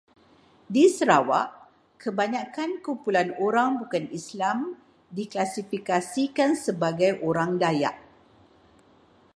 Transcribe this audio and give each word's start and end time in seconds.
Di 0.73 0.85
Sarawak, 0.97 1.49
kebanyakan 2.01 2.71
kumpulan 2.85 3.27
orang 3.47 3.69
bukan 3.85 4.03
Islam 4.19 4.57
diklasifikasikan 5.17 6.51
sebagai 6.65 7.11
orang 7.29 7.51
Dayak. 7.63 7.95